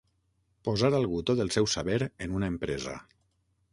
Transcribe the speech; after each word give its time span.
Posar 0.69 0.89
algú 0.99 1.21
tot 1.31 1.43
el 1.45 1.53
seu 1.57 1.69
saber 1.75 1.99
en 2.27 2.35
una 2.39 2.51
empresa. 2.55 2.97